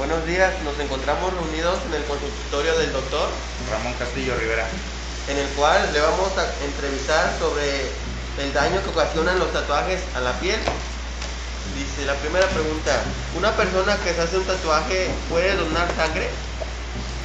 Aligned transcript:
Buenos 0.00 0.24
días, 0.24 0.54
nos 0.64 0.80
encontramos 0.80 1.30
reunidos 1.34 1.76
en 1.84 1.92
el 1.92 2.02
consultorio 2.04 2.72
del 2.78 2.90
doctor 2.90 3.28
Ramón 3.70 3.92
Castillo 3.98 4.34
Rivera, 4.34 4.66
en 5.28 5.36
el 5.36 5.46
cual 5.48 5.92
le 5.92 6.00
vamos 6.00 6.32
a 6.38 6.48
entrevistar 6.64 7.36
sobre 7.38 7.84
el 8.40 8.50
daño 8.54 8.82
que 8.82 8.88
ocasionan 8.88 9.38
los 9.38 9.52
tatuajes 9.52 10.00
a 10.16 10.20
la 10.20 10.32
piel. 10.40 10.58
Dice 11.76 12.06
la 12.06 12.14
primera 12.14 12.46
pregunta, 12.46 13.02
¿una 13.36 13.54
persona 13.54 13.94
que 13.98 14.14
se 14.14 14.22
hace 14.22 14.38
un 14.38 14.46
tatuaje 14.46 15.10
puede 15.28 15.54
donar 15.54 15.86
sangre? 15.94 16.30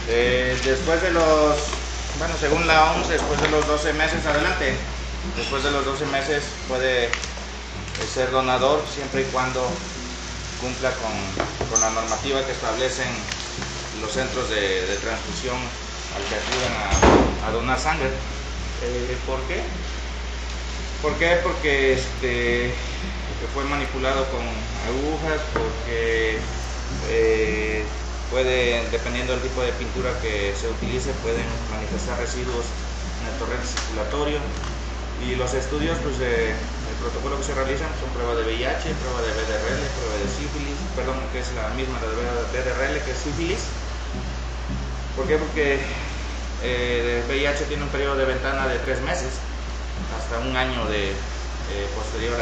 Eh, 0.10 0.60
después 0.66 1.02
de 1.02 1.12
los, 1.12 1.56
bueno, 2.20 2.36
según 2.42 2.68
la 2.68 2.92
OMS, 2.92 3.08
después 3.08 3.42
de 3.42 3.52
los 3.52 3.66
12 3.68 3.94
meses 3.94 4.26
adelante, 4.26 4.76
después 5.38 5.64
de 5.64 5.72
los 5.72 5.86
12 5.86 6.08
meses 6.08 6.44
puede 6.68 7.06
eh, 7.06 7.10
ser 8.14 8.32
donador 8.32 8.84
siempre 8.94 9.22
y 9.22 9.26
cuando 9.32 9.66
cumpla 10.66 10.90
con, 10.98 11.14
con 11.70 11.80
la 11.80 11.92
normativa 11.92 12.44
que 12.44 12.52
establecen 12.52 13.06
los 14.02 14.12
centros 14.12 14.50
de, 14.50 14.88
de 14.90 14.98
transfusión 14.98 15.58
al 16.18 16.24
que 16.26 16.36
acuden 16.42 16.74
a, 16.74 17.48
a 17.48 17.52
donar 17.52 17.80
sangre. 17.80 18.10
Eh, 18.82 19.16
¿Por 19.28 19.40
qué? 19.46 19.62
¿Por 21.04 21.14
qué? 21.20 21.38
Porque 21.44 21.94
este, 21.94 22.74
fue 23.54 23.64
manipulado 23.66 24.26
con 24.34 24.42
agujas, 24.90 25.40
porque 25.54 26.40
eh, 27.10 27.86
puede, 28.32 28.90
dependiendo 28.90 29.34
del 29.34 29.44
tipo 29.44 29.62
de 29.62 29.72
pintura 29.74 30.18
que 30.20 30.56
se 30.60 30.68
utilice, 30.68 31.14
pueden 31.22 31.46
manifestar 31.70 32.18
residuos 32.18 32.66
en 33.22 33.28
el 33.30 33.38
torrente 33.38 33.68
circulatorio. 33.68 34.40
Y 35.24 35.36
los 35.36 35.54
estudios, 35.54 35.98
pues 36.04 36.20
el 36.20 36.96
protocolo 37.00 37.38
que 37.38 37.44
se 37.44 37.54
realizan 37.56 37.90
son 38.00 38.10
prueba 38.12 38.36
de 38.36 38.44
VIH, 38.44 38.94
prueba 39.00 39.22
de 39.22 39.32
BDRL, 39.32 39.84
prueba 39.96 40.16
de 40.20 40.28
sífilis, 40.28 40.78
perdón, 40.96 41.18
que 41.32 41.40
es 41.40 41.54
la 41.56 41.70
misma 41.74 42.00
la 42.02 42.08
de 42.12 42.16
BDRL, 42.52 43.00
que 43.06 43.12
es 43.12 43.18
sífilis. 43.18 43.64
¿Por 45.16 45.26
qué? 45.28 45.38
Porque 45.38 45.80
eh, 46.64 47.24
VIH 47.28 47.66
tiene 47.66 47.84
un 47.84 47.90
periodo 47.90 48.16
de 48.18 48.26
ventana 48.26 48.68
de 48.68 48.78
tres 48.80 49.02
meses 49.02 49.40
hasta 50.18 50.40
un 50.40 50.56
año 50.56 50.86
de 50.88 51.12
eh, 51.12 51.88
posterior 51.96 52.38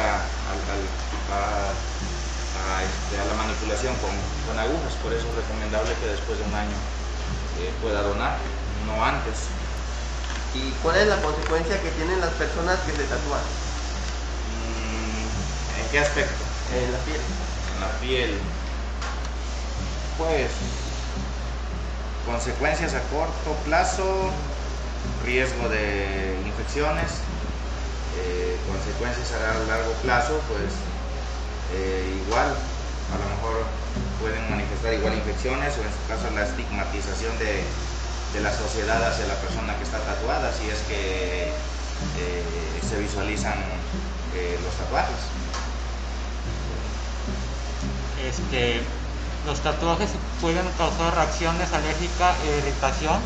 este, 2.83 3.15
a 3.19 3.25
la 3.25 3.33
manipulación 3.35 3.95
con, 4.01 4.11
con 4.47 4.59
agujas. 4.59 4.93
Por 5.01 5.13
eso 5.13 5.27
es 5.29 5.35
recomendable 5.35 5.93
que 6.01 6.07
después 6.07 6.39
de 6.39 6.45
un 6.45 6.55
año 6.55 6.77
eh, 7.61 7.71
pueda 7.81 8.01
donar, 8.01 8.37
no 8.87 9.03
antes. 9.03 9.47
¿Y 10.53 10.71
cuál 10.83 10.97
es 10.97 11.07
la 11.07 11.21
consecuencia 11.21 11.81
que 11.81 11.89
tienen 11.91 12.21
las 12.21 12.29
personas 12.31 12.79
que 12.81 12.91
se 12.91 13.03
tatúan 13.03 13.41
Mm, 14.49 15.81
¿En 15.81 15.89
qué 15.91 15.99
aspecto? 15.99 16.43
en 16.73 16.91
la 16.91 16.97
piel? 16.99 17.21
En 17.75 17.81
la 17.81 17.89
piel. 17.99 18.39
Pues 20.17 20.51
consecuencias 22.25 22.93
a 22.93 23.01
corto 23.09 23.51
plazo, 23.65 24.31
riesgo 25.25 25.69
de 25.69 26.37
infecciones, 26.45 27.11
eh, 28.17 28.57
consecuencias 28.69 29.31
a 29.33 29.53
largo 29.67 29.91
plazo, 30.01 30.39
pues 30.47 30.73
eh, 31.75 32.21
igual, 32.25 32.47
a 32.47 33.15
lo 33.17 33.25
mejor 33.35 33.65
pueden 34.21 34.49
manifestar 34.49 34.93
igual 34.93 35.13
infecciones 35.13 35.73
o 35.77 35.81
en 35.83 35.91
su 35.91 36.01
caso 36.07 36.29
la 36.33 36.43
estigmatización 36.43 37.37
de, 37.39 37.63
de 38.33 38.39
la 38.41 38.51
sociedad 38.51 39.03
hacia 39.03 39.27
la 39.27 39.35
persona 39.35 39.75
que 39.77 39.83
está 39.83 39.99
tatuada, 39.99 40.42
es 40.73 40.79
que 40.81 41.53
eh, 42.17 42.81
se 42.81 42.97
visualizan 42.97 43.53
eh, 44.35 44.59
los 44.63 44.75
tatuajes. 44.75 45.21
Este, 48.27 48.81
los 49.45 49.59
tatuajes 49.61 50.09
pueden 50.41 50.65
causar 50.77 51.13
reacciones 51.15 51.71
alérgicas 51.71 52.35
e 52.43 52.57
irritación. 52.57 53.19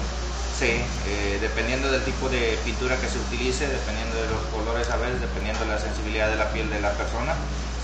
Sí, 0.59 0.81
eh, 1.05 1.37
dependiendo 1.39 1.91
del 1.91 2.03
tipo 2.03 2.27
de 2.29 2.59
pintura 2.65 2.97
que 2.97 3.07
se 3.07 3.19
utilice, 3.19 3.67
dependiendo 3.67 4.15
de 4.21 4.27
los 4.27 4.41
colores 4.51 4.89
a 4.89 4.97
veces, 4.97 5.21
dependiendo 5.21 5.63
de 5.65 5.71
la 5.71 5.79
sensibilidad 5.79 6.29
de 6.29 6.35
la 6.35 6.51
piel 6.51 6.69
de 6.69 6.81
la 6.81 6.91
persona, 6.93 7.35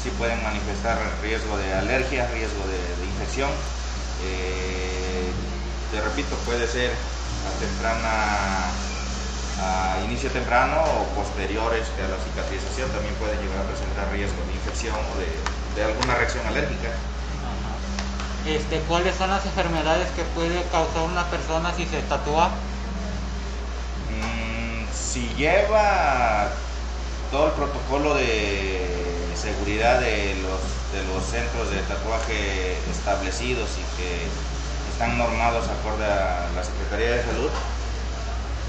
sí 0.02 0.10
pueden 0.18 0.44
manifestar 0.44 0.98
riesgo 1.22 1.56
de 1.58 1.74
alergia, 1.74 2.28
riesgo 2.34 2.64
de, 2.68 2.80
de 3.00 3.06
infección. 3.06 3.52
Te 5.92 6.02
repito, 6.02 6.36
puede 6.38 6.68
ser 6.68 6.90
a 7.46 7.60
temprana, 7.60 8.74
a 9.64 10.04
inicio 10.04 10.30
temprano 10.30 10.84
o 10.84 11.08
posteriores 11.16 11.88
a 11.96 12.08
la 12.12 12.20
cicatrización 12.20 12.92
también 12.92 13.16
pueden 13.16 13.40
llegar 13.40 13.64
a 13.64 13.68
presentar 13.72 14.12
riesgo 14.12 14.38
de 14.46 14.54
infección 14.54 14.96
o 14.96 15.14
de, 15.20 15.32
de 15.76 15.82
alguna 15.88 16.16
reacción 16.16 16.46
alérgica. 16.46 16.92
Este, 18.46 18.80
¿Cuáles 18.92 19.16
son 19.16 19.30
las 19.30 19.46
enfermedades 19.46 20.10
que 20.12 20.24
puede 20.36 20.64
causar 20.72 21.04
una 21.04 21.24
persona 21.32 21.74
si 21.74 21.86
se 21.86 22.02
tatúa? 22.02 22.50
Mm, 24.12 24.84
si 24.92 25.30
lleva 25.36 26.50
todo 27.32 27.48
el 27.48 27.54
protocolo 27.54 28.16
de 28.16 28.84
seguridad 29.34 30.00
de 30.02 30.36
los, 30.44 30.60
de 30.92 31.04
los 31.08 31.24
centros 31.24 31.70
de 31.72 31.80
tatuaje 31.84 32.78
establecidos 32.92 33.70
y 33.80 33.84
que 33.98 34.28
están 34.92 35.18
normados 35.18 35.66
acorde 35.68 36.06
a 36.06 36.50
la 36.54 36.64
Secretaría 36.64 37.12
de 37.18 37.24
Salud, 37.24 37.50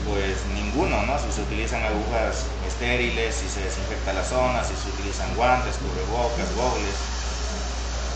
pues 0.07 0.45
ninguno, 0.55 1.03
¿no? 1.07 1.19
Si 1.19 1.33
se 1.33 1.43
utilizan 1.43 1.83
agujas 1.83 2.45
estériles, 2.67 3.35
si 3.35 3.49
se 3.49 3.61
desinfecta 3.61 4.13
la 4.13 4.25
zona, 4.25 4.65
si 4.65 4.75
se 4.77 4.89
utilizan 4.89 5.35
guantes, 5.35 5.77
cubrebocas, 5.77 6.49
gogles, 6.57 6.97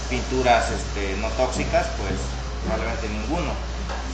pinturas 0.09 0.71
este, 0.71 1.17
no 1.21 1.29
tóxicas, 1.37 1.87
pues 2.01 2.17
probablemente 2.65 3.09
ninguno. 3.09 3.53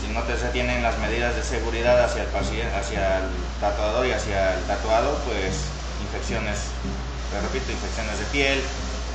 Si 0.01 0.13
no 0.13 0.21
se 0.27 0.49
tienen 0.53 0.83
las 0.83 0.99
medidas 0.99 1.35
de 1.35 1.43
seguridad 1.43 2.05
hacia 2.05 2.23
el 2.23 2.29
paciente, 2.29 2.75
hacia 2.77 3.19
el 3.19 3.31
tatuador 3.61 4.07
y 4.07 4.13
hacia 4.13 4.55
el 4.55 4.63
tatuado, 4.65 5.19
pues 5.27 5.67
infecciones, 6.03 6.71
te 7.31 7.41
repito, 7.41 7.73
infecciones 7.73 8.19
de 8.19 8.27
piel, 8.27 8.61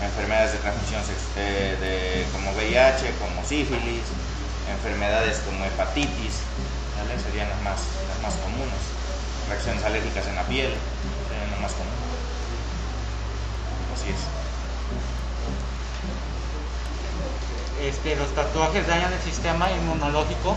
enfermedades 0.04 0.54
de 0.54 0.60
transmisión 0.60 1.02
eh, 1.38 1.78
de, 1.80 2.26
como 2.32 2.52
VIH, 2.52 3.12
como 3.20 3.46
sífilis, 3.46 4.08
enfermedades 4.72 5.40
como 5.46 5.64
hepatitis, 5.66 6.42
¿vale? 6.98 7.20
serían 7.20 7.50
las 7.50 7.62
más, 7.62 7.80
más 8.22 8.36
comunes. 8.36 8.82
Reacciones 9.48 9.84
alérgicas 9.84 10.28
en 10.28 10.36
la 10.36 10.44
piel, 10.44 10.72
serían 11.30 11.52
las 11.52 11.60
más 11.62 11.74
comunes. 11.74 12.00
Así 13.94 14.10
es. 14.10 14.22
Este, 17.88 18.16
los 18.16 18.34
tatuajes 18.36 18.86
dañan 18.88 19.12
el 19.14 19.22
sistema 19.22 19.72
inmunológico. 19.72 20.56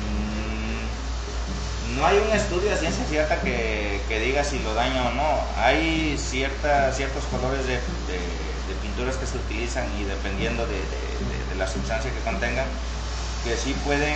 Mm, 0.00 1.96
No 1.98 2.06
hay 2.06 2.18
un 2.18 2.32
estudio 2.34 2.72
a 2.72 2.76
ciencia 2.76 3.04
cierta 3.04 3.40
que, 3.40 4.00
que 4.08 4.20
diga 4.20 4.44
si 4.44 4.58
lo 4.60 4.72
daña 4.74 5.08
o 5.08 5.12
no. 5.12 5.28
Hay 5.58 6.16
cierta, 6.18 6.92
ciertos 6.92 7.24
colores 7.24 7.66
de, 7.66 7.74
de- 7.74 8.50
de 8.68 8.74
pinturas 8.80 9.16
que 9.16 9.26
se 9.26 9.36
utilizan 9.36 9.84
y 9.98 10.04
dependiendo 10.04 10.64
de, 10.66 10.74
de- 10.74 10.80
de- 10.80 11.44
de 11.50 11.54
la 11.58 11.66
sustancia 11.66 12.10
que 12.12 12.20
contengan, 12.20 12.66
que 13.44 13.56
sí 13.56 13.74
pueden 13.84 14.14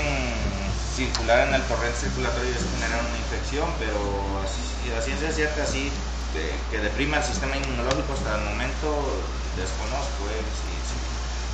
circular 0.95 1.49
en 1.49 1.55
el 1.55 1.67
torrente 1.67 1.99
circulatorio 1.99 2.53
y 2.53 2.55
eso 2.57 2.71
generar 2.71 3.05
una 3.07 3.19
infección, 3.19 3.77
pero 3.79 4.41
así- 4.41 4.91
a 4.93 5.01
ciencia 5.01 5.31
cierta 5.33 5.67
sí 5.67 5.93
que 6.69 6.81
deprima 6.81 7.19
el 7.19 7.23
sistema 7.23 7.57
inmunológico 7.57 8.13
hasta 8.13 8.35
el 8.37 8.43
momento 8.43 9.41
desconozco 9.55 10.29
eh, 10.31 10.51
si, 10.53 10.83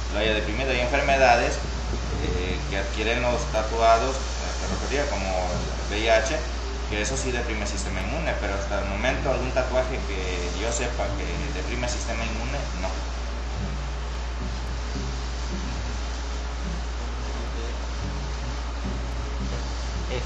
lo 0.08 0.18
haya 0.18 0.34
deprimido. 0.34 0.70
Hay 0.70 0.80
enfermedades 0.80 1.60
eh, 2.08 2.66
que 2.68 2.78
adquieren 2.78 3.22
los 3.22 3.50
tatuados, 3.52 4.16
eh, 4.40 4.54
te 4.58 4.66
refería 4.66 5.08
como 5.10 5.52
el 5.52 5.86
VIH, 5.88 6.40
que 6.88 7.00
eso 7.02 7.16
sí 7.16 7.30
deprime 7.30 7.62
el 7.62 7.68
sistema 7.68 8.00
inmune, 8.00 8.34
pero 8.40 8.54
hasta 8.54 8.80
el 8.80 8.86
momento 8.86 9.30
algún 9.30 9.52
tatuaje 9.52 10.04
que 10.06 10.56
yo 10.58 10.72
sepa 10.72 11.14
que 11.16 11.50
deprime 11.54 11.86
el 11.86 11.92
sistema 11.92 12.24
inmune, 12.24 12.58
no. 12.74 13.19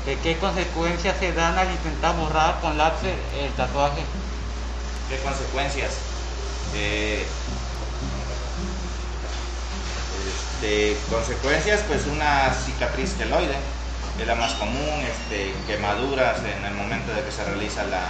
Este, 0.00 0.18
¿Qué 0.22 0.38
consecuencias 0.38 1.16
se 1.18 1.32
dan 1.32 1.56
al 1.56 1.70
intentar 1.70 2.14
borrar 2.16 2.60
con 2.60 2.76
lápiz 2.76 3.08
el 3.38 3.50
tatuaje? 3.52 4.02
¿Qué 5.08 5.18
consecuencias? 5.18 5.92
Eh, 6.74 7.24
este, 10.64 10.96
consecuencias, 11.10 11.82
pues 11.86 12.06
una 12.06 12.52
cicatriz 12.52 13.14
queloide, 13.14 13.56
es 14.18 14.26
la 14.26 14.34
más 14.34 14.52
común, 14.54 15.04
este, 15.04 15.52
quemaduras 15.66 16.38
en 16.38 16.64
el 16.64 16.74
momento 16.74 17.12
de 17.12 17.22
que 17.22 17.30
se 17.30 17.44
realiza 17.44 17.84
la, 17.84 18.00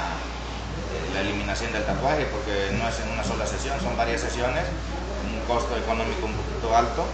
eliminación 1.14 1.72
del 1.72 1.84
tatuaje, 1.84 2.26
porque 2.26 2.74
no 2.76 2.88
es 2.88 2.98
en 2.98 3.08
una 3.12 3.22
sola 3.22 3.46
sesión, 3.46 3.80
son 3.80 3.96
varias 3.96 4.20
sesiones, 4.20 4.64
un 5.22 5.40
costo 5.46 5.76
económico 5.76 6.26
un 6.26 6.34
poquito 6.34 6.76
alto, 6.76 7.06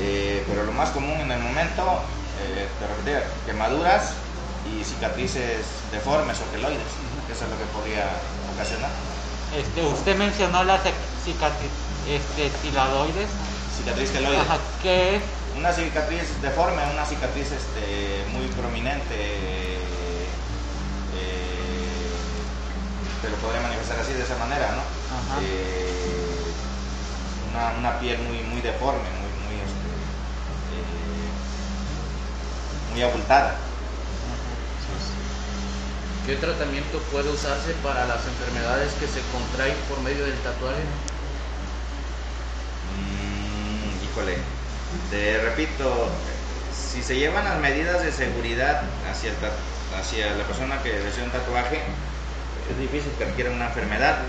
eh, 0.00 0.42
pero 0.48 0.64
lo 0.64 0.72
más 0.72 0.88
común 0.90 1.20
en 1.20 1.30
el 1.30 1.40
momento, 1.40 2.00
eh, 2.42 2.68
te 2.78 2.86
repetía, 2.86 3.28
quemaduras 3.44 4.12
y 4.66 4.84
cicatrices 4.84 5.66
deformes 5.90 6.38
o 6.40 6.50
queloides, 6.52 6.92
que 7.26 7.32
eso 7.32 7.44
es 7.44 7.50
lo 7.50 7.58
que 7.58 7.64
podría 7.72 8.10
ocasionar. 8.54 8.90
Este, 9.56 9.84
usted 9.84 10.16
mencionó 10.16 10.64
las 10.64 10.80
cicatrices 11.24 11.70
este, 12.08 12.50
tiladoides. 12.62 13.28
Cicatriz 13.76 14.10
queloide. 14.10 14.38
Ajá, 14.38 14.58
¿Qué 14.82 15.16
es 15.16 15.22
una 15.56 15.72
cicatriz 15.72 16.40
deforme, 16.42 16.82
una 16.92 17.04
cicatriz 17.06 17.50
este, 17.50 18.24
muy 18.32 18.46
prominente, 18.48 19.14
eh, 19.14 20.28
se 23.22 23.30
lo 23.30 23.36
podría 23.36 23.62
manifestar 23.62 23.98
así 23.98 24.12
de 24.12 24.22
esa 24.22 24.36
manera, 24.36 24.72
¿no? 24.72 24.82
Eh, 25.40 26.52
una, 27.50 27.72
una, 27.78 27.98
piel 27.98 28.18
muy, 28.18 28.42
muy 28.42 28.60
deforme, 28.60 29.08
muy, 29.16 29.32
muy, 29.48 29.56
este, 29.64 29.88
eh, 30.76 31.32
muy 32.96 33.02
abultada. 33.02 33.54
¿Qué 36.24 36.34
tratamiento 36.36 36.98
puede 37.12 37.28
usarse 37.28 37.72
para 37.82 38.06
las 38.06 38.26
enfermedades 38.26 38.94
que 38.94 39.06
se 39.06 39.20
contraen 39.30 39.76
por 39.86 40.00
medio 40.00 40.24
del 40.24 40.34
tatuaje? 40.38 40.80
Mm, 42.96 44.02
híjole, 44.02 44.38
te 45.10 45.42
repito, 45.42 46.08
si 46.72 47.02
se 47.02 47.16
llevan 47.16 47.44
las 47.44 47.60
medidas 47.60 48.02
de 48.02 48.10
seguridad 48.12 48.80
hacia, 49.10 49.32
hacia 50.00 50.34
la 50.34 50.44
persona 50.44 50.82
que 50.82 50.98
recibe 50.98 51.26
un 51.26 51.32
tatuaje, 51.32 51.82
es 52.70 52.78
difícil 52.80 53.12
que 53.18 53.24
adquiera 53.24 53.50
una 53.50 53.66
enfermedad. 53.66 54.20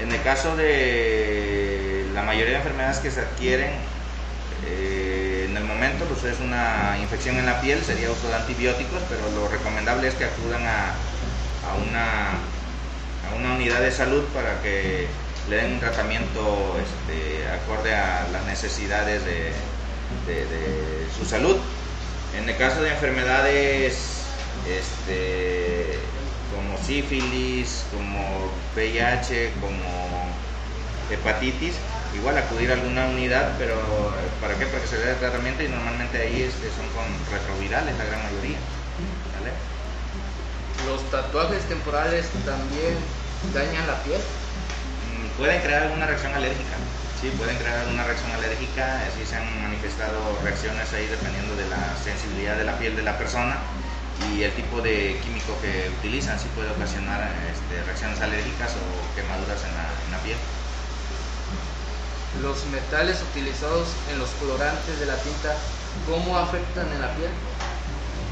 En 0.00 0.12
el 0.12 0.22
caso 0.22 0.54
de 0.54 2.06
la 2.14 2.22
mayoría 2.22 2.52
de 2.52 2.58
enfermedades 2.58 2.98
que 2.98 3.10
se 3.10 3.20
adquieren, 3.22 3.72
eh, 4.66 5.23
en 5.54 5.58
el 5.58 5.68
momento 5.68 6.04
pues 6.06 6.24
es 6.24 6.40
una 6.40 6.98
infección 7.00 7.36
en 7.36 7.46
la 7.46 7.60
piel, 7.60 7.80
sería 7.84 8.10
uso 8.10 8.26
de 8.26 8.34
antibióticos, 8.34 9.00
pero 9.08 9.30
lo 9.30 9.46
recomendable 9.46 10.08
es 10.08 10.14
que 10.14 10.24
acudan 10.24 10.66
a, 10.66 10.94
una, 11.88 12.30
a 13.30 13.34
una 13.38 13.54
unidad 13.54 13.80
de 13.80 13.92
salud 13.92 14.24
para 14.34 14.60
que 14.62 15.06
le 15.48 15.56
den 15.56 15.74
un 15.74 15.78
tratamiento 15.78 16.76
este, 16.82 17.46
acorde 17.52 17.94
a 17.94 18.26
las 18.32 18.44
necesidades 18.46 19.24
de, 19.24 19.52
de, 20.26 21.06
su 21.16 21.24
salud. 21.24 21.56
En 22.36 22.48
el 22.48 22.56
caso 22.56 22.82
de 22.82 22.90
enfermedades 22.90 24.24
este, 24.68 26.00
como 26.52 26.76
sífilis, 26.84 27.84
como 27.92 28.50
VIH, 28.74 29.52
como 29.60 30.34
hepatitis, 31.12 31.74
igual 32.16 32.38
acudir 32.38 32.70
a 32.70 32.74
alguna 32.74 33.06
unidad, 33.06 33.52
pero 33.58 33.76
¿para 34.40 34.54
qué? 34.54 34.66
Para 34.66 34.82
que 34.82 34.88
se 34.88 34.98
dé 34.98 35.10
el 35.10 35.18
tratamiento 35.18 35.62
y 35.62 35.68
normalmente 35.68 36.20
ahí 36.20 36.42
este, 36.42 36.70
son 36.70 36.86
con 36.94 37.06
retrovirales 37.30 37.96
la 37.98 38.04
gran 38.04 38.22
mayoría. 38.22 38.58
¿Los 40.86 41.00
tatuajes 41.10 41.64
temporales 41.64 42.28
también 42.44 42.94
dañan 43.54 43.86
la 43.86 44.02
piel? 44.04 44.20
Mm, 44.20 45.38
pueden 45.38 45.62
crear 45.62 45.84
alguna 45.84 46.06
reacción 46.06 46.34
alérgica. 46.34 46.76
Sí, 47.20 47.32
pueden 47.38 47.56
crear 47.56 47.78
alguna 47.78 48.04
reacción 48.04 48.32
alérgica, 48.32 49.00
así 49.08 49.24
se 49.24 49.36
han 49.36 49.62
manifestado 49.62 50.20
reacciones 50.44 50.92
ahí 50.92 51.06
dependiendo 51.06 51.56
de 51.56 51.66
la 51.68 51.96
sensibilidad 52.04 52.56
de 52.56 52.64
la 52.64 52.76
piel 52.78 52.96
de 52.96 53.02
la 53.02 53.16
persona 53.16 53.56
y 54.32 54.42
el 54.42 54.52
tipo 54.52 54.80
de 54.80 55.18
químico 55.22 55.58
que 55.60 55.90
utilizan, 55.98 56.38
sí 56.38 56.46
puede 56.54 56.70
ocasionar 56.70 57.32
este, 57.50 57.82
reacciones 57.82 58.20
alérgicas 58.20 58.72
o 58.76 58.84
quemaduras 59.16 59.64
en 59.64 59.72
la, 60.12 60.18
piel. 60.22 60.38
Los 62.42 62.66
metales 62.66 63.22
utilizados 63.30 63.88
en 64.10 64.18
los 64.18 64.30
colorantes 64.40 64.98
de 64.98 65.06
la 65.06 65.16
tinta, 65.16 65.56
¿cómo 66.08 66.36
afectan 66.36 66.90
en 66.92 67.00
la 67.00 67.14
piel? 67.14 67.30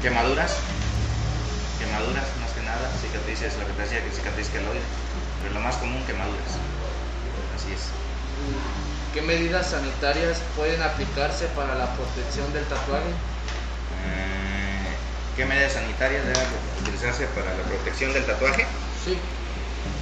Quemaduras, 0.01 0.57
quemaduras 1.79 2.25
más 2.41 2.51
que 2.51 2.61
nada, 2.61 2.91
cicatrices, 3.01 3.57
lo 3.57 3.65
que 3.67 3.73
te 3.73 3.81
decía 3.83 4.03
que 4.03 4.11
cicatriz 4.11 4.49
queloide, 4.49 4.81
pero 5.41 5.53
lo 5.53 5.61
más 5.61 5.77
común 5.77 6.03
quemaduras, 6.05 6.59
así 7.55 7.71
es. 7.71 7.87
¿Qué 9.13 9.21
medidas 9.21 9.69
sanitarias 9.69 10.41
pueden 10.55 10.81
aplicarse 10.81 11.45
para 11.55 11.75
la 11.75 11.93
protección 11.93 12.51
del 12.51 12.65
tatuaje? 12.65 13.09
Eh, 13.09 14.93
¿Qué 15.37 15.45
medidas 15.45 15.73
sanitarias 15.73 16.25
deben 16.25 16.47
utilizarse 16.81 17.27
para 17.27 17.53
la 17.53 17.63
protección 17.63 18.11
del 18.11 18.25
tatuaje? 18.25 18.65
Sí. 19.05 19.17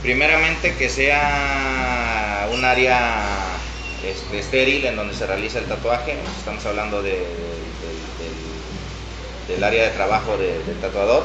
Primeramente 0.02 0.76
que 0.76 0.90
sea 0.90 2.48
un 2.54 2.64
área 2.64 3.51
este, 4.06 4.40
estéril 4.40 4.86
en 4.86 4.96
donde 4.96 5.14
se 5.14 5.28
realiza 5.28 5.60
el 5.60 5.66
tatuaje. 5.66 6.18
Estamos 6.38 6.66
hablando 6.66 7.02
de, 7.02 7.26
del 9.48 9.64
área 9.64 9.86
de 9.86 9.90
trabajo 9.92 10.38
del 10.38 10.76
tatuador. 10.82 11.24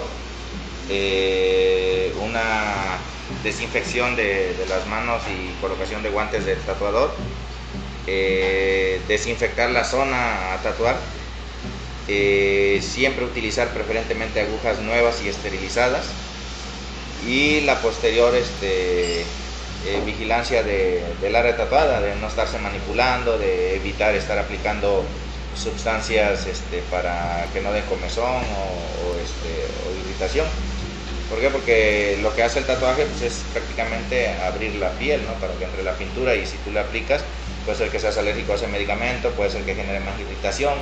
Eh, 0.88 2.12
una 2.20 2.99
desinfección 3.43 4.14
de, 4.17 4.55
las 4.69 4.87
manos 4.87 5.23
y 5.28 5.61
colocación 5.61 6.02
de 6.02 6.11
guantes 6.11 6.44
del 6.44 6.58
tatuador, 6.61 7.12
eh, 8.06 9.00
desinfectar 9.08 9.70
la 9.70 9.84
zona 9.84 10.55
a 10.55 10.62
tatuar, 10.62 10.96
eh, 12.08 12.81
siempre 12.82 13.25
utilizar 13.25 13.69
preferentemente 13.70 14.40
agujas 14.40 14.78
nuevas 14.81 15.23
y 15.25 15.28
esterilizadas 15.28 16.06
y 17.26 17.62
la 17.62 17.81
posterior 17.82 18.34
este, 18.37 19.25
eh, 19.84 20.00
vigilancia 20.05 20.62
de, 20.62 21.02
del 21.20 21.37
área 21.37 21.56
tatuada, 21.56 22.00
de 22.00 22.14
no 22.17 22.28
estarse 22.28 22.58
manipulando, 22.58 23.38
de 23.38 23.76
evitar 23.76 24.14
estar 24.14 24.38
aplicando 24.38 25.05
sustancias 25.56 26.46
este, 26.46 26.82
para 26.90 27.46
que 27.52 27.61
no 27.61 27.73
den 27.73 27.84
comezón 27.84 28.26
o, 28.26 29.14
este, 29.23 29.67
o 29.84 30.06
irritación. 30.06 30.46
¿Por 31.31 31.40
qué? 31.40 31.50
Porque 31.50 32.19
lo 32.23 32.34
que 32.34 32.43
hace 32.43 32.61
el 32.61 32.67
tatuaje 32.67 33.05
pues, 33.05 33.23
es 33.23 33.44
prácticamente 33.52 34.31
abrir 34.46 34.76
la 34.76 34.90
piel, 34.90 35.23
¿no? 35.26 35.34
Para 35.40 35.55
que 35.55 35.64
entre 35.64 35.82
la 35.82 35.93
pintura 35.93 36.34
y 36.34 36.46
si 36.46 36.56
tú 36.58 36.70
le 36.70 36.81
aplicas, 36.81 37.23
puede 37.64 37.78
ser 37.78 37.90
que 37.90 37.99
seas 37.99 38.17
alérgico 38.19 38.52
a 38.52 38.56
ese 38.56 38.69
medicamento, 38.69 39.31
puede 39.31 39.50
ser 39.50 39.62
que 39.62 39.75
genere 39.75 40.00
más 40.00 40.19
irritación. 40.20 40.75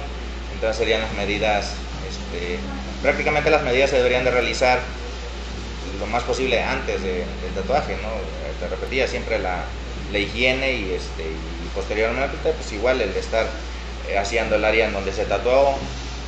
Entonces 0.52 0.76
serían 0.76 1.00
las 1.00 1.12
medidas, 1.14 1.72
este, 2.08 2.58
prácticamente 3.02 3.50
las 3.50 3.62
medidas 3.62 3.90
se 3.90 3.96
deberían 3.96 4.24
de 4.24 4.30
realizar 4.30 4.80
lo 5.98 6.06
más 6.06 6.22
posible 6.22 6.60
antes 6.60 7.02
del 7.02 7.24
tatuaje, 7.54 7.96
¿no? 8.02 8.08
Te 8.60 8.68
repetía 8.68 9.06
siempre 9.06 9.38
la, 9.38 9.64
higiene 10.12 10.72
y, 10.72 10.94
este, 10.94 11.22
y 11.24 11.68
posteriormente 11.74 12.36
pues 12.42 12.72
igual 12.72 13.00
el 13.00 13.10
estar 13.16 13.48
eh, 14.08 14.18
haciendo 14.18 14.56
el 14.56 14.64
área 14.64 14.86
en 14.86 14.92
donde 14.92 15.12
se 15.12 15.24
tatuó, 15.24 15.76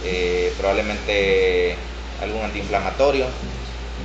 eh, 0.04 0.52
probablemente 0.56 1.76
algún 2.22 2.42
antiinflamatorio, 2.42 3.26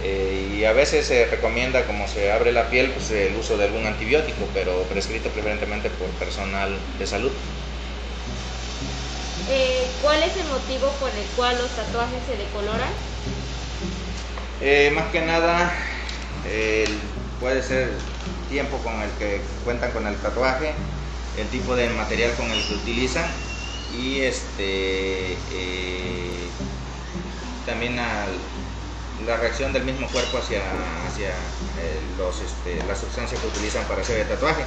eh, 0.03 0.57
y 0.59 0.65
a 0.65 0.73
veces 0.73 1.05
se 1.05 1.25
recomienda, 1.25 1.85
como 1.85 2.07
se 2.07 2.31
abre 2.31 2.51
la 2.51 2.69
piel, 2.69 2.89
pues, 2.89 3.11
el 3.11 3.35
uso 3.35 3.57
de 3.57 3.65
algún 3.65 3.85
antibiótico, 3.85 4.45
pero 4.53 4.83
prescrito 4.83 5.29
preferentemente 5.29 5.89
por 5.89 6.09
personal 6.11 6.77
de 6.99 7.07
salud. 7.07 7.31
¿Cuál 10.01 10.23
es 10.23 10.35
el 10.35 10.47
motivo 10.47 10.89
por 10.99 11.09
el 11.09 11.25
cual 11.35 11.57
los 11.59 11.69
tatuajes 11.71 12.19
se 12.27 12.35
decoloran? 12.35 13.10
Eh, 14.61 14.91
más 14.93 15.11
que 15.11 15.21
nada, 15.21 15.73
puede 17.39 17.63
ser 17.63 17.89
tiempo 18.49 18.77
con 18.77 19.01
el 19.01 19.09
que 19.11 19.41
cuentan 19.63 19.91
con 19.91 20.05
el 20.05 20.15
tatuaje, 20.17 20.73
el 21.37 21.47
tipo 21.47 21.75
de 21.75 21.89
material 21.89 22.33
con 22.35 22.49
el 22.51 22.61
que 22.67 22.75
utilizan 22.75 23.25
y 23.97 24.19
este 24.21 25.35
también 27.65 27.97
al 27.97 28.29
la 29.25 29.37
reacción 29.37 29.73
del 29.73 29.83
mismo 29.83 30.07
cuerpo 30.07 30.37
hacia, 30.37 30.61
hacia 31.07 31.29
eh, 31.29 31.99
los, 32.17 32.35
este, 32.41 32.85
las 32.87 32.99
sustancias 32.99 33.39
que 33.39 33.47
utilizan 33.47 33.85
para 33.85 34.01
hacer 34.01 34.19
el 34.19 34.27
tatuaje, 34.27 34.63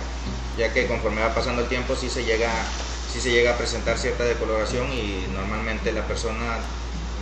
ya 0.58 0.72
que 0.72 0.86
conforme 0.86 1.22
va 1.22 1.34
pasando 1.34 1.62
el 1.62 1.68
tiempo 1.68 1.96
sí 1.96 2.08
se 2.08 2.24
llega, 2.24 2.50
sí 3.12 3.20
se 3.20 3.30
llega 3.30 3.52
a 3.54 3.58
presentar 3.58 3.98
cierta 3.98 4.24
decoloración 4.24 4.92
y 4.92 5.26
normalmente 5.32 5.92
la 5.92 6.02
persona 6.02 6.58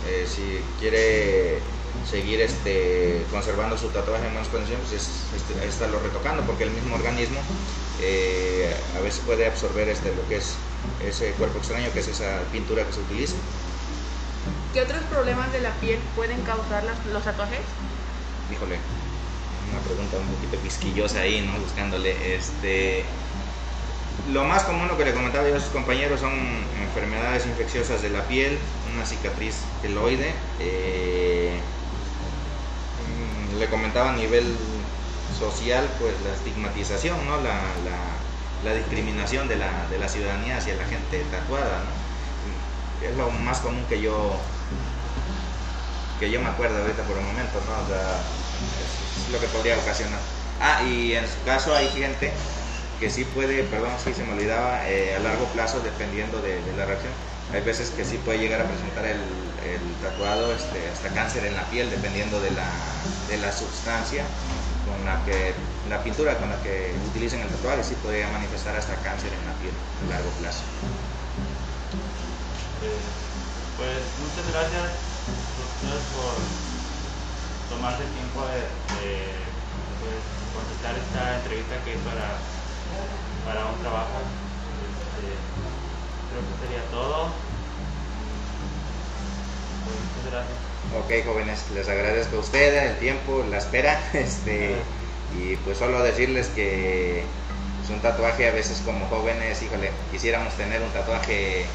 eh, 0.07 0.25
si 0.27 0.59
quiere 0.79 1.59
seguir 2.09 2.41
este, 2.41 3.25
conservando 3.31 3.77
su 3.77 3.89
tatuaje 3.89 4.25
en 4.27 4.33
buenas 4.33 4.49
condiciones, 4.49 4.87
pues 4.89 5.01
es, 5.01 5.09
este, 5.35 5.67
estarlo 5.67 5.99
retocando, 5.99 6.43
porque 6.43 6.63
el 6.63 6.71
mismo 6.71 6.95
organismo 6.95 7.39
eh, 8.01 8.75
a 8.97 9.01
veces 9.01 9.21
puede 9.25 9.47
absorber 9.47 9.89
este, 9.89 10.13
lo 10.15 10.27
que 10.27 10.37
es 10.37 10.55
ese 11.05 11.31
cuerpo 11.31 11.59
extraño, 11.59 11.91
que 11.93 11.99
es 11.99 12.07
esa 12.07 12.41
pintura 12.51 12.85
que 12.85 12.93
se 12.93 12.99
utiliza. 12.99 13.35
¿Qué 14.73 14.81
otros 14.81 15.03
problemas 15.03 15.51
de 15.53 15.61
la 15.61 15.71
piel 15.75 15.99
pueden 16.15 16.41
causar 16.41 16.83
los 16.83 17.23
tatuajes? 17.23 17.59
Híjole, 18.51 18.77
una 19.71 19.79
pregunta 19.81 20.17
un 20.17 20.27
poquito 20.35 20.61
quisquillosa 20.61 21.21
ahí, 21.21 21.41
¿no? 21.41 21.59
Buscándole. 21.59 22.35
Este, 22.35 23.05
lo 24.31 24.43
más 24.45 24.63
común, 24.63 24.87
lo 24.87 24.97
que 24.97 25.05
le 25.05 25.13
comentaba 25.13 25.47
yo 25.47 25.55
a 25.55 25.59
sus 25.59 25.69
compañeros, 25.69 26.19
son 26.19 26.33
enfermedades 26.81 27.45
infecciosas 27.45 28.01
de 28.01 28.09
la 28.09 28.27
piel, 28.27 28.57
una 28.93 29.05
cicatriz 29.05 29.57
queloide. 29.81 30.33
Eh, 30.59 31.59
le 33.59 33.67
comentaba 33.67 34.11
a 34.11 34.15
nivel 34.15 34.55
social, 35.37 35.87
pues 35.99 36.13
la 36.23 36.33
estigmatización, 36.33 37.17
¿no? 37.25 37.37
la, 37.41 37.59
la, 38.63 38.73
discriminación 38.73 39.47
de 39.47 39.57
la, 39.57 39.87
de 39.89 39.97
la, 39.97 40.07
ciudadanía 40.07 40.57
hacia 40.57 40.75
la 40.75 40.85
gente 40.85 41.23
tatuada. 41.31 41.79
¿no? 41.79 43.07
Es 43.07 43.15
lo 43.17 43.29
más 43.29 43.59
común 43.59 43.83
que 43.89 44.01
yo 44.01 44.37
que 46.19 46.31
yo 46.31 46.39
me 46.39 46.47
acuerdo 46.47 46.77
ahorita 46.77 47.03
por 47.03 47.17
el 47.17 47.23
momento, 47.25 47.59
¿no? 47.67 47.83
O 47.83 47.87
sea, 47.87 48.21
es, 48.79 49.31
lo 49.31 49.39
que 49.39 49.47
podría 49.47 49.77
ocasionar. 49.77 50.19
Ah, 50.61 50.83
y 50.83 51.13
en 51.13 51.27
su 51.27 51.43
caso 51.43 51.75
hay 51.75 51.89
gente 51.89 52.31
que 53.03 53.09
sí 53.09 53.25
puede, 53.25 53.63
perdón, 53.67 53.91
sí 53.99 54.13
se 54.13 54.23
me 54.23 54.31
olvidaba, 54.31 54.87
eh, 54.87 55.13
a 55.13 55.19
largo 55.19 55.43
plazo, 55.51 55.81
dependiendo 55.83 56.39
de, 56.39 56.55
la 56.77 56.85
reacción, 56.85 57.11
hay 57.51 57.59
veces 57.59 57.89
que 57.91 58.05
sí 58.05 58.15
puede 58.23 58.39
llegar 58.39 58.61
a 58.61 58.63
presentar 58.63 59.03
el, 59.03 59.19
tatuado 59.99 60.55
este, 60.55 60.87
hasta 60.87 61.09
cáncer 61.09 61.43
en 61.43 61.55
la 61.55 61.63
piel, 61.67 61.89
dependiendo 61.89 62.39
de 62.39 62.51
la, 62.51 62.67
de 63.27 63.37
la 63.43 63.51
sustancia 63.51 64.23
con 64.87 65.03
la 65.03 65.19
que 65.25 65.51
la 65.89 66.03
pintura 66.03 66.37
con 66.37 66.49
la 66.49 66.55
que 66.63 66.95
utilicen 67.11 67.41
el 67.41 67.47
tatuaje 67.47 67.83
sí 67.83 67.95
podría 68.03 68.27
manifestar 68.29 68.75
hasta 68.75 68.95
cáncer 69.03 69.31
en 69.35 69.43
la 69.47 69.55
piel 69.59 69.75
a 69.75 70.15
largo 70.15 70.31
plazo. 70.39 70.63
Pues 73.75 73.99
muchas 74.23 74.47
gracias 74.47 74.87
doctor 75.59 75.99
por 76.15 76.35
tomarse 77.67 78.03
el 78.03 78.11
tiempo 78.15 78.47
de, 78.47 78.63
de, 78.99 79.43
pues, 79.99 80.19
contestar 80.55 80.95
esta 80.95 81.39
entrevista 81.39 81.75
que 81.83 81.95
es 81.95 82.01
para, 82.03 82.52
para 83.45 83.65
un 83.65 83.79
trabajo. 83.81 84.19
Este, 84.83 85.27
creo 86.29 86.41
que 86.47 86.55
sería 86.65 86.83
todo. 86.91 87.29
Pues, 89.83 89.97
muchas 89.99 90.31
gracias. 90.31 90.73
Ok, 90.93 91.25
jóvenes, 91.25 91.71
les 91.73 91.89
agradezco 91.89 92.37
a 92.37 92.39
ustedes 92.39 92.91
el 92.91 92.97
tiempo, 92.99 93.43
la 93.49 93.57
espera, 93.57 93.99
este, 94.13 94.75
y 95.37 95.55
pues 95.57 95.77
solo 95.77 96.03
decirles 96.03 96.47
que 96.49 97.23
es 97.83 97.89
un 97.89 97.99
tatuaje 97.99 98.47
a 98.47 98.51
veces 98.51 98.81
como 98.85 99.07
jóvenes, 99.07 99.61
híjole, 99.61 99.91
quisiéramos 100.11 100.53
tener 100.53 100.81
un 100.81 100.89
tatuaje 100.91 101.65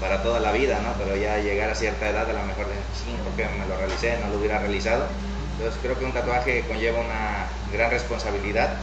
para 0.00 0.22
toda 0.22 0.40
la 0.40 0.52
vida, 0.52 0.80
¿no? 0.80 0.92
Pero 0.98 1.16
ya 1.16 1.38
llegar 1.38 1.70
a 1.70 1.74
cierta 1.74 2.08
edad, 2.08 2.28
a 2.28 2.32
lo 2.32 2.44
mejor 2.44 2.66
de 2.68 2.74
sí, 2.94 3.14
porque 3.24 3.46
me 3.58 3.66
lo 3.66 3.76
realicé, 3.76 4.18
no 4.18 4.28
lo 4.28 4.38
hubiera 4.38 4.58
realizado. 4.58 5.06
Entonces 5.56 5.80
creo 5.82 5.98
que 5.98 6.04
un 6.04 6.12
tatuaje 6.12 6.64
conlleva 6.66 7.00
una 7.00 7.46
gran 7.72 7.90
responsabilidad. 7.90 8.76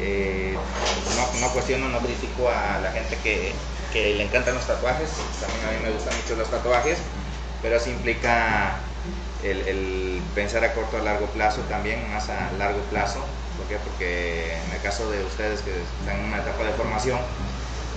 Eh, 0.00 0.56
no, 1.16 1.40
no 1.40 1.52
cuestiono, 1.52 1.88
no 1.88 2.00
critico 2.00 2.50
a 2.50 2.78
la 2.80 2.92
gente 2.92 3.16
que, 3.22 3.54
le 3.94 4.22
encantan 4.22 4.54
los 4.54 4.66
tatuajes, 4.66 5.08
también 5.40 5.64
a 5.64 5.70
mí 5.72 5.78
me 5.82 5.90
gustan 5.90 6.14
mucho 6.20 6.36
los 6.36 6.50
tatuajes, 6.50 6.98
pero 7.62 7.80
sí 7.80 7.88
implica 7.88 8.76
el, 9.42 9.62
el, 9.62 10.22
pensar 10.34 10.62
a 10.64 10.74
corto 10.74 10.98
a 10.98 11.00
largo 11.00 11.26
plazo 11.28 11.62
también, 11.62 12.10
más 12.10 12.28
a 12.28 12.52
largo 12.58 12.80
plazo. 12.90 13.24
¿Por 13.56 13.66
qué? 13.68 13.78
Porque 13.82 14.52
en 14.66 14.72
el 14.72 14.82
caso 14.82 15.10
de 15.10 15.24
ustedes 15.24 15.62
que 15.62 15.70
están 16.00 16.20
en 16.20 16.26
una 16.26 16.38
etapa 16.38 16.64
de 16.64 16.72
formación, 16.72 17.18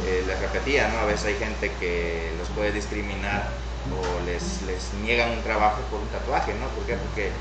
eh, 0.06 0.24
les 0.26 0.40
repetía, 0.40 0.88
¿no? 0.88 1.00
a 1.00 1.06
veces 1.06 1.26
hay 1.26 1.36
gente 1.36 1.70
que 1.82 2.32
los 2.40 2.48
puede 2.50 2.72
discriminar 2.72 3.50
o 3.92 4.26
les, 4.26 4.62
les 4.62 4.94
niegan 5.04 5.32
un 5.32 5.42
trabajo 5.42 5.82
por 5.92 6.00
un 6.00 6.08
tatuaje, 6.08 6.54
¿no? 6.54 6.68
¿Por 6.70 6.86
qué? 6.86 6.96
Porque 6.96 7.32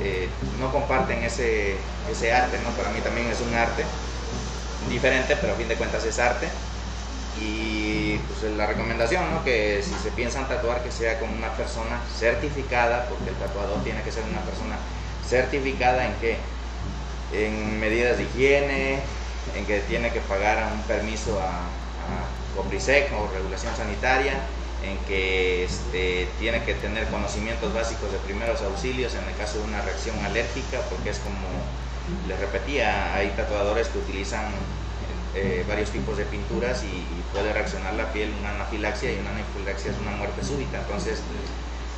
eh, 0.00 0.28
no 0.58 0.72
comparten 0.72 1.22
ese, 1.22 1.76
ese 2.10 2.32
arte, 2.32 2.58
¿no? 2.58 2.70
Para 2.76 2.90
mí 2.90 3.00
también 3.00 3.28
es 3.28 3.40
un 3.40 3.54
arte 3.54 3.84
diferente, 4.88 5.36
pero 5.36 5.52
a 5.52 5.56
fin 5.56 5.68
de 5.68 5.76
cuentas 5.76 6.04
es 6.04 6.18
arte. 6.18 6.48
Y 7.40 8.18
pues 8.18 8.42
la 8.52 8.66
recomendación, 8.66 9.30
¿no? 9.30 9.44
Que 9.44 9.82
si 9.82 9.94
se 9.94 10.10
piensan 10.10 10.48
tatuar, 10.48 10.82
que 10.82 10.90
sea 10.90 11.18
con 11.18 11.30
una 11.30 11.54
persona 11.56 12.00
certificada, 12.18 13.06
porque 13.08 13.30
el 13.30 13.36
tatuador 13.36 13.82
tiene 13.84 14.02
que 14.02 14.12
ser 14.12 14.24
una 14.24 14.40
persona 14.40 14.76
certificada 15.26 16.06
en 16.06 16.14
que 16.14 16.36
en 17.32 17.78
medidas 17.78 18.18
de 18.18 18.24
higiene, 18.24 18.98
en 19.54 19.66
que 19.66 19.80
tiene 19.80 20.10
que 20.10 20.20
pagar 20.20 20.72
un 20.72 20.82
permiso 20.82 21.40
a, 21.40 21.46
a 21.46 22.40
o 22.56 23.28
regulación 23.32 23.74
sanitaria, 23.76 24.34
en 24.82 24.96
que 25.06 25.64
este, 25.64 26.28
tiene 26.38 26.62
que 26.64 26.74
tener 26.74 27.06
conocimientos 27.08 27.72
básicos 27.74 28.10
de 28.12 28.18
primeros 28.18 28.62
auxilios 28.62 29.14
en 29.14 29.28
el 29.28 29.36
caso 29.36 29.58
de 29.58 29.64
una 29.64 29.82
reacción 29.82 30.18
alérgica, 30.24 30.80
porque 30.88 31.10
es 31.10 31.18
como 31.18 31.48
les 32.26 32.38
repetía, 32.40 33.14
hay 33.14 33.28
tatuadores 33.30 33.88
que 33.88 33.98
utilizan 33.98 34.46
eh, 35.34 35.64
varios 35.68 35.90
tipos 35.90 36.16
de 36.16 36.24
pinturas 36.24 36.82
y, 36.82 36.86
y, 36.86 37.24
puede 37.32 37.52
reaccionar 37.52 37.94
la 37.94 38.12
piel 38.12 38.32
una 38.40 38.50
anafilaxia 38.50 39.12
y 39.12 39.18
una 39.20 39.30
anafilaxia 39.30 39.92
es 39.92 39.98
una 39.98 40.10
muerte 40.10 40.42
súbita. 40.42 40.78
Entonces, 40.78 41.22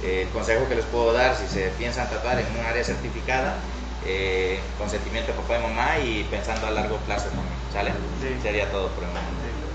eh, 0.03 0.23
el 0.23 0.29
consejo 0.29 0.69
que 0.69 0.75
les 0.75 0.85
puedo 0.87 1.13
dar 1.13 1.35
si 1.35 1.47
se 1.47 1.69
piensan 1.79 2.11
tatuar 2.11 2.39
en 2.39 2.47
un 2.59 2.67
área 2.67 2.85
certificada, 2.85 3.57
eh, 4.05 4.61
consentimiento 4.77 5.33
de 5.33 5.39
papá 5.39 5.59
y 5.59 5.63
mamá 5.63 5.99
y 6.05 6.25
pensando 6.25 6.67
a 6.67 6.71
largo 6.71 6.97
plazo 6.99 7.29
también, 7.29 7.55
¿sale? 7.73 7.93
Sí. 8.21 8.37
Sería 8.43 8.71
todo 8.71 8.89
por 8.89 9.05
el 9.05 9.11
momento. 9.11 9.31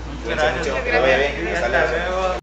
Muchas 0.06 0.22
Cuídense 0.22 0.46
gracias. 0.46 0.76
mucho, 0.76 1.06
bien. 1.06 1.44
Gracias. 1.44 2.37